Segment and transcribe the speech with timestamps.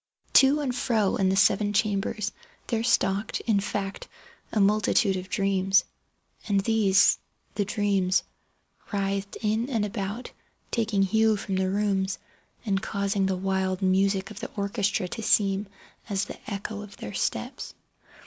[0.33, 2.31] To and fro in the seven chambers
[2.65, 4.07] there stalked, in fact,
[4.51, 5.83] a multitude of dreams.
[6.47, 10.31] And these—the dreams—writhed in and about
[10.71, 12.17] taking hue from the rooms,
[12.65, 15.67] and causing the wild music of the orchestra to seem
[16.09, 17.75] as the echo of their steps.